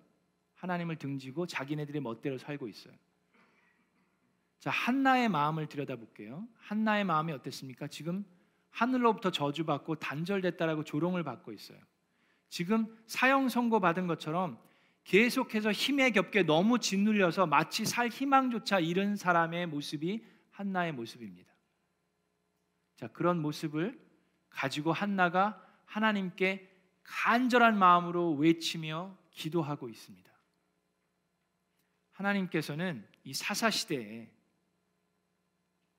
하나님을 0.59 0.97
등지고 0.97 1.47
자기네들의 1.47 2.01
멋대로 2.01 2.37
살고 2.37 2.67
있어요. 2.67 2.93
자, 4.59 4.69
한나의 4.69 5.29
마음을 5.29 5.67
들여다볼게요. 5.67 6.45
한나의 6.57 7.05
마음이 7.05 7.31
어땠습니까? 7.31 7.87
지금 7.87 8.25
하늘로부터 8.69 9.31
저주받고 9.31 9.95
단절됐다라고 9.95 10.83
조롱을 10.83 11.23
받고 11.23 11.53
있어요. 11.53 11.79
지금 12.49 12.93
사형 13.07 13.47
선고 13.47 13.79
받은 13.79 14.07
것처럼 14.07 14.59
계속해서 15.05 15.71
힘에 15.71 16.11
겹게 16.11 16.43
너무 16.43 16.77
짓눌려서 16.79 17.47
마치 17.47 17.85
살 17.85 18.09
희망조차 18.09 18.79
잃은 18.79 19.15
사람의 19.15 19.67
모습이 19.67 20.25
한나의 20.51 20.91
모습입니다. 20.91 21.53
자, 22.97 23.07
그런 23.07 23.41
모습을 23.41 23.97
가지고 24.49 24.91
한나가 24.91 25.65
하나님께 25.85 26.69
간절한 27.03 27.79
마음으로 27.79 28.33
외치며 28.33 29.17
기도하고 29.31 29.87
있습니다. 29.87 30.28
하나님께서는 32.19 33.07
이 33.23 33.33
사사 33.33 33.69
시대에 33.69 34.29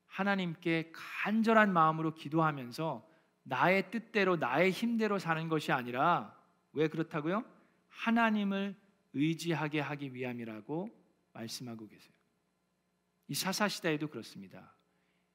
하나님께 0.06 0.92
간절한 0.92 1.72
마음으로 1.72 2.14
기도하면서 2.14 3.08
나의 3.42 3.90
뜻대로 3.90 4.36
나의 4.36 4.70
힘대로 4.70 5.18
사는 5.18 5.48
것이 5.48 5.72
아니라 5.72 6.36
왜 6.72 6.88
그렇다고요? 6.88 7.44
하나님을 7.88 8.76
의지하게 9.14 9.80
하기 9.80 10.14
위함이라고 10.14 10.90
말씀하고 11.32 11.88
계세요. 11.88 12.12
이 13.28 13.34
사사 13.34 13.68
시대에도 13.68 14.08
그렇습니다. 14.08 14.74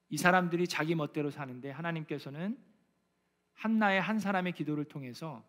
이 0.08 0.16
사람들이 0.16 0.68
자기 0.68 0.94
멋대로 0.94 1.30
사는데 1.30 1.70
하나님께서는 1.70 2.56
한나의 3.54 4.00
한 4.00 4.20
사람의 4.20 4.52
기도를 4.52 4.84
통해서 4.84 5.44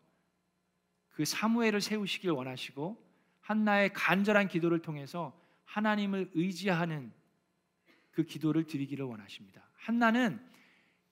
그 1.10 1.25
사무엘을 1.25 1.82
세우시길 1.82 2.32
원하시고 2.32 3.07
한나의 3.48 3.94
간절한 3.94 4.50
기도를 4.50 4.80
통해서 4.80 5.34
하나님을 5.63 6.32
의지하는 6.34 7.13
그 8.12 8.25
기도를 8.25 8.66
드리기를 8.66 9.06
원하십니다. 9.06 9.70
한나는 9.74 10.38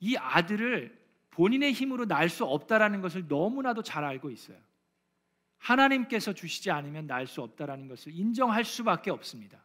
이 0.02 0.18
아들을 0.18 1.02
본인의 1.30 1.72
힘으로 1.72 2.04
낳을 2.04 2.28
수 2.28 2.44
없다라는 2.44 3.00
것을 3.00 3.30
너무나도 3.30 3.84
잘 3.84 4.04
알고 4.04 4.32
있어요. 4.32 4.58
하나님께서 5.60 6.34
주시지 6.34 6.72
않으면 6.72 7.08
낳을 7.08 7.26
수 7.26 7.42
없다라는 7.42 7.88
것을 7.88 8.14
인정할 8.14 8.66
수밖에 8.66 9.12
없습니다. 9.12 9.64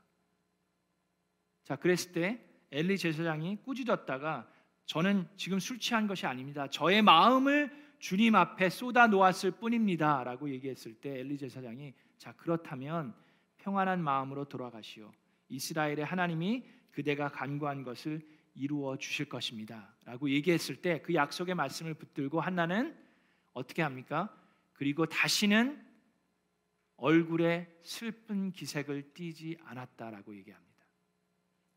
자, 1.64 1.74
그랬을 1.74 2.12
때 2.12 2.40
엘리 2.70 2.98
제사장이 2.98 3.62
꾸짖었다가 3.64 4.48
저는 4.86 5.26
지금 5.36 5.58
술 5.58 5.80
취한 5.80 6.06
것이 6.06 6.24
아닙니다. 6.24 6.68
저의 6.68 7.02
마음을 7.02 7.68
주님 7.98 8.36
앞에 8.36 8.70
쏟아 8.70 9.08
놓았을 9.08 9.50
뿐입니다라고 9.52 10.50
얘기했을 10.50 10.94
때 10.94 11.18
엘리 11.18 11.36
제사장이 11.36 11.94
자, 12.20 12.34
그렇다면 12.36 13.14
평안한 13.56 14.04
마음으로 14.04 14.44
돌아가시오. 14.44 15.10
이스라엘의 15.48 16.04
하나님이 16.04 16.68
그대가 16.90 17.30
간구한 17.30 17.82
것을 17.82 18.20
이루어 18.54 18.98
주실 18.98 19.26
것입니다 19.26 19.94
라고 20.04 20.28
얘기했을 20.28 20.82
때 20.82 21.00
그 21.00 21.14
약속의 21.14 21.54
말씀을 21.54 21.94
붙들고 21.94 22.42
한나는 22.42 22.94
어떻게 23.54 23.80
합니까? 23.80 24.36
그리고 24.74 25.06
다시는 25.06 25.82
얼굴에 26.96 27.74
슬픈 27.82 28.52
기색을 28.52 29.14
띠지 29.14 29.56
않았다라고 29.64 30.36
얘기합니다. 30.36 30.86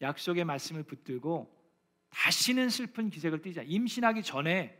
약속의 0.01 0.43
말씀을 0.43 0.83
붙들고 0.83 1.57
다시는 2.09 2.69
슬픈 2.69 3.09
기색을 3.09 3.41
띠지 3.41 3.61
않. 3.61 3.65
임신하기 3.69 4.23
전에 4.23 4.77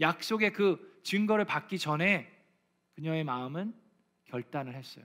약속의 0.00 0.54
그 0.54 1.00
증거를 1.04 1.44
받기 1.44 1.78
전에 1.78 2.32
그녀의 2.94 3.24
마음은 3.24 3.74
결단을 4.30 4.74
했어요. 4.74 5.04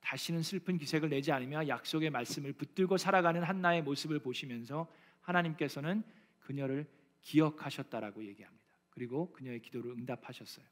다시는 0.00 0.42
슬픈 0.42 0.76
기색을 0.76 1.08
내지 1.08 1.32
않으며 1.32 1.66
약속의 1.66 2.10
말씀을 2.10 2.52
붙들고 2.52 2.98
살아가는 2.98 3.42
한나의 3.42 3.82
모습을 3.82 4.18
보시면서 4.18 4.90
하나님께서는 5.20 6.02
그녀를 6.40 6.86
기억하셨다라고 7.22 8.24
얘기합니다. 8.26 8.64
그리고 8.90 9.32
그녀의 9.32 9.62
기도를 9.62 9.92
응답하셨어요. 9.92 10.66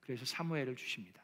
그래서 0.00 0.24
사무엘을 0.26 0.76
주십니다. 0.76 1.22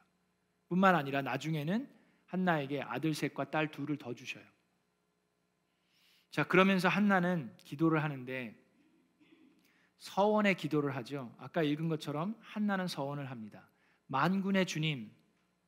뿐만 0.68 0.94
아니라 0.94 1.20
나중에는 1.20 1.88
한나에게 2.26 2.82
아들 2.82 3.12
셋과 3.12 3.50
딸 3.50 3.70
둘을 3.70 3.98
더 3.98 4.14
주셔요. 4.14 4.44
자, 6.30 6.44
그러면서 6.44 6.88
한나는 6.88 7.54
기도를 7.58 8.02
하는데 8.02 8.60
서원의 9.98 10.56
기도를 10.56 10.96
하죠. 10.96 11.34
아까 11.38 11.62
읽은 11.62 11.88
것처럼 11.88 12.36
한나는 12.40 12.86
서원을 12.86 13.30
합니다. 13.30 13.70
만군의 14.06 14.66
주님 14.66 15.12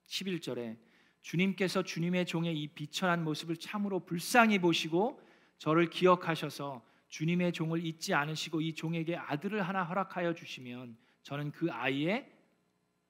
11절에 0.06 0.76
주님께서 1.22 1.82
주님의 1.82 2.26
종의 2.26 2.56
이 2.60 2.68
비천한 2.68 3.24
모습을 3.24 3.56
참으로 3.56 4.00
불쌍히 4.00 4.58
보시고 4.58 5.20
저를 5.58 5.90
기억하셔서 5.90 6.84
주님의 7.08 7.52
종을 7.52 7.84
잊지 7.84 8.14
않으시고 8.14 8.60
이 8.60 8.74
종에게 8.74 9.16
아들을 9.16 9.66
하나 9.66 9.84
허락하여 9.84 10.34
주시면 10.34 10.96
저는 11.22 11.50
그 11.50 11.70
아이의 11.70 12.30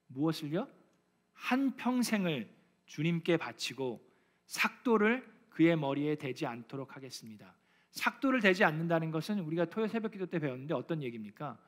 무엇을요? 0.07 0.67
한 1.33 1.75
평생을 1.75 2.49
주님께 2.85 3.37
바치고 3.37 4.01
삭도를 4.47 5.27
그의 5.49 5.75
머리에 5.75 6.15
대지 6.15 6.45
않도록 6.45 6.95
하겠습니다. 6.95 7.55
삭도를 7.91 8.41
대지 8.41 8.63
않는다는 8.63 9.11
것은 9.11 9.39
우리가 9.39 9.65
토요 9.65 9.87
새벽 9.87 10.11
기도 10.11 10.25
때 10.25 10.39
배웠는데 10.39 10.73
어떤 10.73 11.03
얘기입니까? 11.03 11.59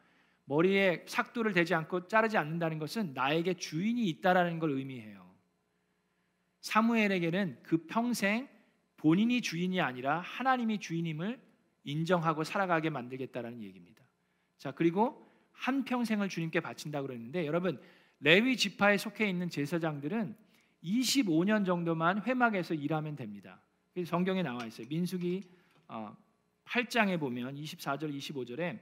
머리에 0.50 1.06
삭도를 1.08 1.54
대지 1.54 1.76
않고 1.76 2.08
자르지 2.08 2.36
않는다는 2.36 2.80
것은 2.80 3.14
나에게 3.14 3.54
주인이 3.54 4.04
있다라는 4.10 4.58
걸 4.58 4.72
의미해요. 4.72 5.30
사무엘에게는 6.62 7.60
그 7.62 7.86
평생 7.86 8.50
본인이 8.98 9.42
주인이 9.42 9.80
아니라 9.80 10.22
하나님이 10.22 10.80
주인임을 10.80 11.40
인정하고 11.84 12.44
살아가게 12.44 12.90
만들겠다라는 12.90 13.62
얘기입니다. 13.62 14.04
자, 14.58 14.72
그리고 14.72 15.32
한 15.52 15.86
평생을 15.86 16.30
주님께 16.30 16.62
바친다 16.62 17.04
그랬는데 17.04 17.46
여러분 17.46 17.80
레위 18.20 18.58
지파에 18.58 18.98
속해 18.98 19.30
있는 19.30 19.50
제사장들은 19.50 20.36
25년 20.84 21.64
정도만 21.64 22.24
회막에서 22.24 22.74
일하면 22.74 23.16
됩니다. 23.16 23.62
성경에 24.04 24.42
나와 24.42 24.66
있어요. 24.66 24.88
민수기 24.90 25.44
8장에 26.66 27.16
어, 27.16 27.20
보면 27.20 27.56
24절 27.56 28.16
25절에 28.18 28.80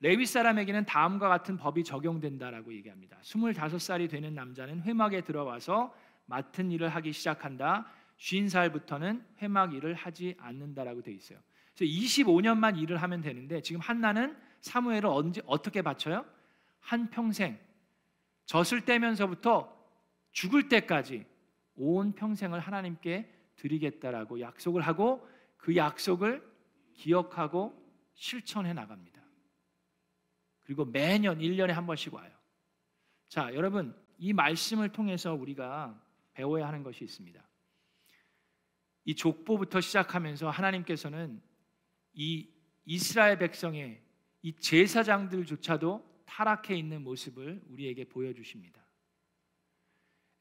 레위 0.00 0.26
사람에게는 0.26 0.84
다음과 0.84 1.28
같은 1.28 1.56
법이 1.56 1.84
적용된다라고 1.84 2.72
얘기합니다. 2.74 3.18
25살이 3.22 4.10
되는 4.10 4.34
남자는 4.34 4.82
회막에 4.82 5.22
들어와서 5.22 5.94
맡은 6.26 6.70
일을 6.70 6.88
하기 6.88 7.12
시작한다. 7.12 7.86
50살부터는 8.18 9.24
회막 9.42 9.74
일을 9.74 9.94
하지 9.94 10.36
않는다라고 10.38 11.02
돼 11.02 11.12
있어요. 11.12 11.38
그래서 11.74 11.92
25년만 11.92 12.78
일을 12.78 13.02
하면 13.02 13.20
되는데 13.20 13.60
지금 13.60 13.80
한나는 13.80 14.36
사무엘을 14.60 15.06
언제 15.06 15.42
어떻게 15.46 15.82
바쳐요? 15.82 16.24
한 16.80 17.10
평생 17.10 17.58
젖을 18.46 18.82
떼면서부터 18.82 19.74
죽을 20.32 20.68
때까지 20.68 21.26
온 21.76 22.12
평생을 22.12 22.60
하나님께 22.60 23.30
드리겠다라고 23.56 24.40
약속을 24.40 24.82
하고 24.82 25.26
그 25.56 25.76
약속을 25.76 26.42
기억하고 26.92 27.74
실천해 28.14 28.72
나갑니다. 28.72 29.13
그리고 30.64 30.84
매년 30.84 31.38
1년에 31.38 31.68
한 31.68 31.86
번씩 31.86 32.12
와요. 32.14 32.30
자, 33.28 33.54
여러분, 33.54 33.94
이 34.18 34.32
말씀을 34.32 34.90
통해서 34.90 35.34
우리가 35.34 36.00
배워야 36.32 36.66
하는 36.66 36.82
것이 36.82 37.04
있습니다. 37.04 37.42
이 39.06 39.14
족보부터 39.14 39.80
시작하면서 39.80 40.50
하나님께서는 40.50 41.40
이 42.14 42.48
이스라엘 42.86 43.38
백성의 43.38 44.00
이 44.42 44.52
제사장들조차도 44.56 46.24
타락해 46.26 46.74
있는 46.74 47.02
모습을 47.02 47.62
우리에게 47.68 48.04
보여주십니다. 48.04 48.84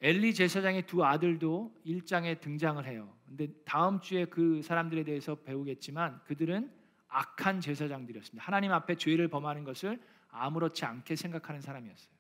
엘리 0.02 0.34
제사장의 0.34 0.86
두 0.86 1.06
아들도 1.06 1.74
1장에 1.86 2.42
등장을 2.42 2.86
해요. 2.86 3.16
근데 3.26 3.48
다음 3.64 4.02
주에 4.02 4.26
그 4.26 4.62
사람들에 4.62 5.04
대해서 5.04 5.36
배우겠지만 5.36 6.22
그들은 6.26 6.70
악한 7.08 7.62
제사장들이었습니다. 7.62 8.44
하나님 8.44 8.74
앞에 8.74 8.96
죄를 8.96 9.30
범하는 9.30 9.64
것을 9.64 10.02
아무렇지 10.34 10.86
않게 10.86 11.16
생각하는 11.16 11.62
사람이었어요. 11.62 12.14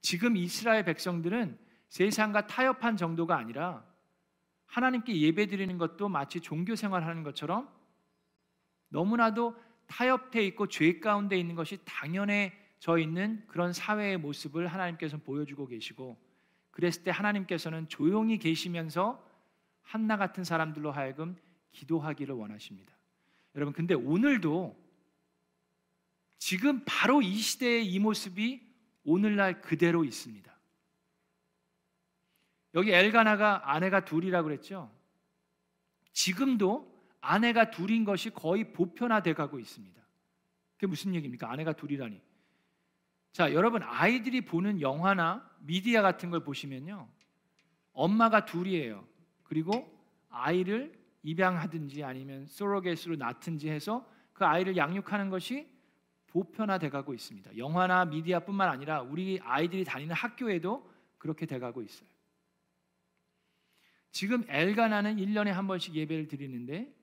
지금 0.00 0.36
이스라엘 0.36 0.84
백성들은 0.84 1.58
세상과 1.88 2.46
타협한 2.46 2.96
정도가 2.96 3.36
아니라 3.36 3.84
하나님께 4.66 5.20
예배드리는 5.20 5.76
것도 5.78 6.08
마치 6.08 6.40
종교 6.40 6.76
생활하는 6.76 7.22
것처럼 7.22 7.68
너무나도 8.90 9.56
타협돼 9.86 10.44
있고 10.46 10.68
죄 10.68 11.00
가운데 11.00 11.38
있는 11.38 11.54
것이 11.54 11.78
당연해져 11.84 12.98
있는 12.98 13.42
그런 13.48 13.72
사회의 13.72 14.18
모습을 14.18 14.66
하나님께서 14.66 15.16
보여주고 15.16 15.66
계시고 15.66 16.16
그랬을 16.70 17.02
때 17.02 17.10
하나님께서는 17.10 17.88
조용히 17.88 18.38
계시면서 18.38 19.26
한나 19.82 20.16
같은 20.16 20.44
사람들로 20.44 20.92
하여금 20.92 21.36
기도하기를 21.72 22.34
원하십니다. 22.34 22.92
여러분 23.54 23.72
근데 23.72 23.94
오늘도 23.94 24.87
지금 26.38 26.82
바로 26.84 27.20
이 27.20 27.36
시대의 27.36 27.86
이 27.86 27.98
모습이 27.98 28.66
오늘날 29.04 29.60
그대로 29.60 30.04
있습니다. 30.04 30.56
여기 32.74 32.92
엘가나가 32.92 33.72
아내가 33.72 34.04
둘이라고 34.04 34.48
그랬죠. 34.48 34.90
지금도 36.12 36.96
아내가 37.20 37.70
둘인 37.70 38.04
것이 38.04 38.30
거의 38.30 38.72
보편화돼 38.72 39.34
가고 39.34 39.58
있습니다. 39.58 40.00
그게 40.74 40.86
무슨 40.86 41.14
얘기입니까? 41.14 41.50
아내가 41.50 41.72
둘이라니. 41.72 42.20
자, 43.32 43.52
여러분 43.52 43.82
아이들이 43.82 44.40
보는 44.40 44.80
영화나 44.80 45.48
미디어 45.60 46.02
같은 46.02 46.30
걸 46.30 46.44
보시면요. 46.44 47.08
엄마가 47.92 48.44
둘이에요. 48.44 49.06
그리고 49.42 49.92
아이를 50.28 50.96
입양하든지 51.22 52.04
아니면 52.04 52.46
소로겟으로 52.46 53.16
낳든지 53.16 53.68
해서 53.68 54.08
그 54.32 54.44
아이를 54.44 54.76
양육하는 54.76 55.30
것이 55.30 55.68
보편화돼 56.28 56.90
가고 56.90 57.14
있습니다. 57.14 57.56
영화나 57.56 58.04
미디어뿐만 58.04 58.68
아니라 58.68 59.02
우리 59.02 59.40
아이들이 59.42 59.84
다니는 59.84 60.14
학교에도 60.14 60.88
그렇게 61.18 61.46
돼 61.46 61.58
가고 61.58 61.82
있어요. 61.82 62.08
지금 64.10 64.44
엘가나는 64.48 65.16
1년에 65.16 65.48
한 65.48 65.66
번씩 65.66 65.94
예배를 65.94 66.28
드리는데 66.28 66.94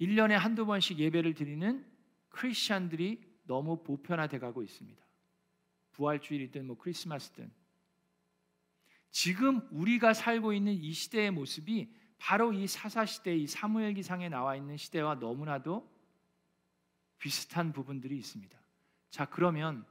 1년에 0.00 0.32
한두 0.32 0.66
번씩 0.66 0.98
예배를 0.98 1.34
드리는 1.34 1.84
크리스천들이 2.28 3.22
너무 3.44 3.82
보편화돼 3.82 4.38
가고 4.38 4.62
있습니다. 4.62 5.02
부활주일이든 5.92 6.66
뭐 6.66 6.76
크리스마스든 6.78 7.50
지금 9.10 9.60
우리가 9.70 10.14
살고 10.14 10.52
있는 10.54 10.72
이 10.72 10.92
시대의 10.92 11.30
모습이 11.30 11.94
바로 12.18 12.52
이 12.52 12.66
사사 12.66 13.04
시대 13.04 13.36
이 13.36 13.46
사무엘기상에 13.46 14.28
나와 14.28 14.56
있는 14.56 14.76
시대와 14.76 15.16
너무나도 15.16 15.90
비슷한 17.18 17.72
부분들이 17.72 18.16
있습니다. 18.16 18.61
자, 19.12 19.26
그러면 19.26 19.84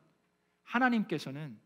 하나님께서는 0.64 1.60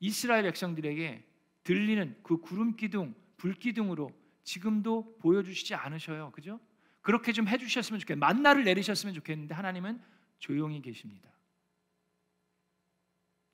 이스라엘 0.00 0.42
백성들에게 0.44 1.22
들리는 1.64 2.18
그 2.22 2.38
구름 2.38 2.76
기둥, 2.76 3.14
불 3.36 3.52
기둥으로 3.52 4.10
지금도 4.42 5.18
보여주시지 5.18 5.74
않으셔요. 5.74 6.32
그죠? 6.32 6.58
그렇게 7.02 7.32
좀 7.32 7.46
해주셨으면 7.46 8.00
좋겠 8.00 8.16
만나를 8.16 8.64
내리셨으면 8.64 9.14
좋겠는데 9.14 9.54
하나님은 9.54 10.02
조용히 10.38 10.80
계십니다. 10.80 11.30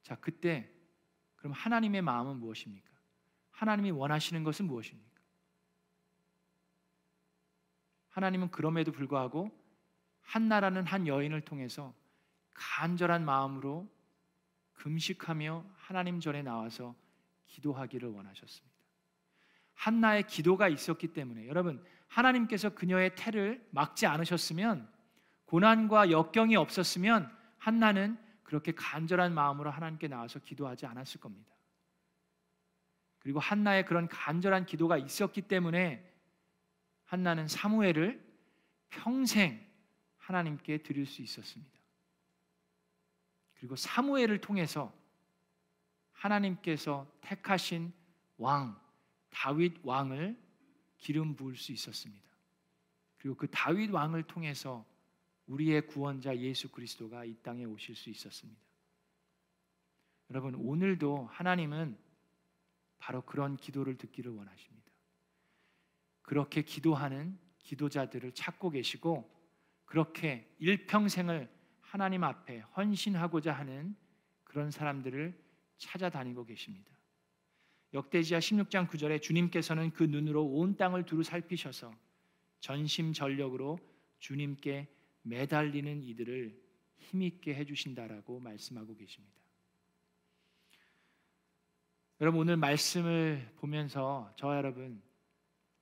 자, 0.03 0.15
그때 0.21 0.73
그럼 1.35 1.53
하나님의 1.55 2.03
마음은 2.03 2.37
무엇입니까? 2.37 2.88
하나님이 3.51 3.91
원하시는 3.91 4.45
것은 4.45 4.67
무엇입니까? 4.67 5.21
하나님은 8.11 8.53
그럼에도 8.53 8.93
불구하고 8.93 9.51
한나라는 10.21 10.87
한 10.87 11.09
여인을 11.09 11.41
통해서 11.41 12.01
간절한 12.55 13.25
마음으로 13.25 13.88
금식하며 14.75 15.65
하나님 15.77 16.21
전에 16.21 16.43
나와서 16.43 16.95
기도하기를 17.47 18.09
원하셨습니다. 18.09 18.73
한나의 19.75 20.27
기도가 20.27 20.69
있었기 20.69 21.09
때문에 21.09 21.47
여러분 21.47 21.85
하나님께서 22.09 22.71
그녀의 22.71 23.15
태를 23.17 23.67
막지 23.71 24.07
않으셨으면 24.07 24.88
고난과 25.47 26.11
역경이 26.11 26.57
없었으면 26.57 27.31
한나는 27.59 28.19
그렇게 28.43 28.73
간절한 28.73 29.35
마음으로 29.35 29.71
하나님께 29.71 30.09
나와서 30.09 30.38
기도하지 30.38 30.87
않았을 30.87 31.21
겁니다. 31.21 31.53
그리고 33.19 33.38
한나의 33.38 33.87
그런 33.87 34.09
간절한 34.09 34.67
기도가 34.67 34.99
있었기 34.99 35.43
때문에 35.43 36.11
한나는 37.05 37.47
사무엘을 37.47 38.23
평생 38.88 39.65
하나님께 40.19 40.79
드릴 40.79 41.07
수 41.07 41.23
있었습니다. 41.23 41.82
그리고 43.62 43.77
사무엘을 43.77 44.40
통해서 44.40 44.92
하나님께서 46.11 47.07
택하신 47.20 47.92
왕 48.37 48.77
다윗 49.31 49.79
왕을 49.85 50.37
기름 50.98 51.37
부을 51.37 51.55
수 51.55 51.70
있었습니다. 51.70 52.29
그리고 53.18 53.37
그 53.37 53.48
다윗 53.48 53.92
왕을 53.92 54.25
통해서 54.25 54.85
우리의 55.46 55.87
구원자 55.87 56.37
예수 56.38 56.72
그리스도가 56.72 57.25
이 57.25 57.37
땅에 57.37 57.64
오실 57.64 57.94
수 57.94 58.11
있었습니다. 58.11 58.61
여러분 60.31 60.57
오늘도 60.57 61.29
하나님은 61.31 61.96
바로 62.98 63.22
그런 63.22 63.57
기도를 63.57 63.96
듣기를 63.96 64.33
원하십니다. 64.33 64.90
그렇게 66.22 66.62
기도하는 66.62 67.38
기도자들을 67.61 68.33
찾고 68.33 68.70
계시고 68.70 69.33
그렇게 69.85 70.53
일평생을 70.59 71.62
하나님 71.92 72.24
앞에 72.24 72.61
헌신하고자 72.74 73.52
하는 73.52 73.94
그런 74.44 74.70
사람들을 74.70 75.38
찾아다니고 75.76 76.46
계십니다. 76.46 76.90
역대지하 77.92 78.40
16장 78.40 78.88
9절에 78.88 79.20
주님께서는 79.20 79.90
그 79.90 80.05
눈으로 80.05 80.42
온 80.42 80.78
땅을 80.78 81.05
두루 81.05 81.22
살피셔서 81.22 81.94
전심전력으로 82.61 83.78
주님께 84.20 84.88
매달리는 85.20 86.02
이들을 86.02 86.59
힘있게 86.96 87.57
해주신다라고 87.57 88.40
말씀하고 88.40 88.96
계십니다. 88.96 89.37
여러분 92.22 92.40
오늘 92.40 92.57
말씀을 92.57 93.52
보면서 93.57 94.33
저 94.38 94.57
여러분 94.57 95.02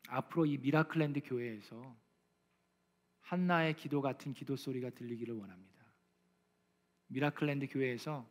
앞으로 0.08 0.46
이 0.46 0.58
미라클랜드 0.58 1.20
교회에서 1.22 1.96
한나의 3.20 3.76
기도 3.76 4.00
같은 4.00 4.34
기도 4.34 4.56
소리가 4.56 4.90
들리기를 4.90 5.34
원합니다. 5.36 5.69
미라클랜드 7.10 7.66
교회에서 7.68 8.28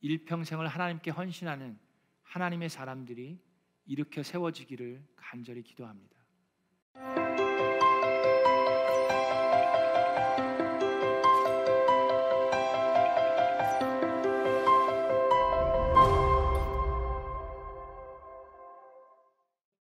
일평생을 0.00 0.68
하나님께 0.68 1.10
헌신하는 1.10 1.78
하나님의 2.22 2.68
사람들이 2.68 3.40
일으켜 3.84 4.22
세워지기를 4.22 5.04
간절히 5.16 5.62
기도합니다. 5.62 6.16